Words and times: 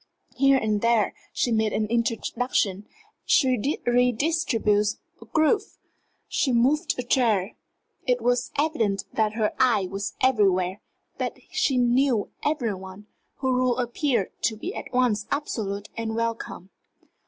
Here 0.35 0.57
and 0.57 0.81
there 0.81 1.13
she 1.31 1.51
made 1.51 1.73
an 1.73 1.85
introduction, 1.85 2.87
she 3.23 3.79
redistributed 3.85 4.95
a 5.21 5.25
group, 5.25 5.61
she 6.27 6.51
moved 6.51 6.95
a 6.97 7.03
chair. 7.03 7.55
It 8.07 8.19
was 8.19 8.49
evident 8.57 9.03
that 9.13 9.33
her 9.33 9.53
eye 9.59 9.85
was 9.91 10.15
everywhere, 10.19 10.81
that 11.19 11.37
she 11.51 11.77
knew 11.77 12.31
every 12.43 12.73
one; 12.73 13.05
her 13.43 13.49
rule 13.51 13.77
appeared 13.77 14.31
to 14.45 14.55
be 14.57 14.73
at 14.73 14.91
once 14.91 15.27
absolute 15.29 15.87
and 15.95 16.15
welcome. 16.15 16.71